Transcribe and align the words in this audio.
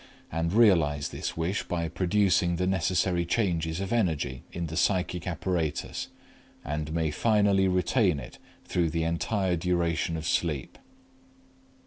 and 0.31 0.51
realize 0.51 1.09
this 1.09 1.37
wish 1.37 1.61
by 1.61 1.87
producing 1.87 2.55
the 2.55 2.65
necessary 2.65 3.23
changes 3.23 3.79
of 3.79 3.93
energy 3.93 4.41
in 4.51 4.65
the 4.65 4.75
psychic 4.75 5.27
apparatus, 5.27 6.07
and 6.65 6.91
may 6.91 7.11
finally 7.11 7.67
retain 7.67 8.19
it 8.19 8.39
through 8.65 8.89
the 8.89 9.03
entire 9.03 9.55
duration 9.55 10.17
of 10.17 10.27
sleep. 10.27 10.79